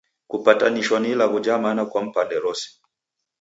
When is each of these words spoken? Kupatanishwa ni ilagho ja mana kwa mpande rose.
Kupatanishwa 0.27 0.99
ni 0.99 1.11
ilagho 1.11 1.39
ja 1.39 1.57
mana 1.57 1.85
kwa 1.85 2.03
mpande 2.03 2.39
rose. 2.39 2.69